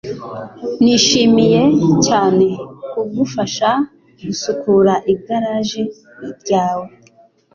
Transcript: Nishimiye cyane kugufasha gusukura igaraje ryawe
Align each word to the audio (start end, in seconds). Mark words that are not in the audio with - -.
Nishimiye 0.83 1.61
cyane 2.05 2.47
kugufasha 2.91 3.69
gusukura 4.25 4.93
igaraje 5.13 5.81
ryawe 6.39 6.87